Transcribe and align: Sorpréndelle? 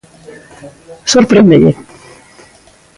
Sorpréndelle? 1.11 1.71